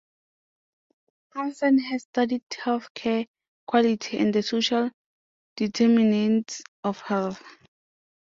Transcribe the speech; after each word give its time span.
Hansen 1.35 1.77
has 1.77 2.01
studied 2.01 2.41
healthcare 2.49 3.27
equality 3.67 4.17
and 4.17 4.33
the 4.33 4.41
social 4.41 4.89
determinants 5.55 6.63
of 6.83 6.99
health. 7.01 7.43